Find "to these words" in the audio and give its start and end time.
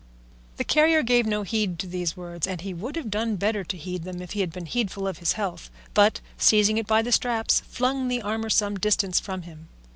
1.77-2.47